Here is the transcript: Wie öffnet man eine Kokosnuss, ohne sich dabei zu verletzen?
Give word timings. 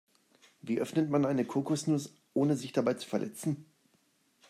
Wie 0.63 0.79
öffnet 0.81 1.11
man 1.11 1.27
eine 1.27 1.45
Kokosnuss, 1.45 2.11
ohne 2.33 2.57
sich 2.57 2.71
dabei 2.73 2.95
zu 2.95 3.07
verletzen? 3.07 3.67